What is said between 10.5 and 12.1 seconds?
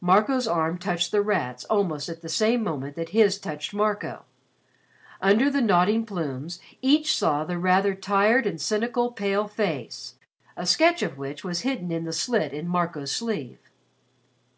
a sketch of which was hidden in